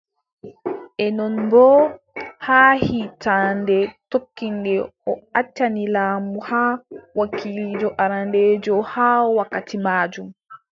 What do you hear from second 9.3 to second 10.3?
wakkati maajum.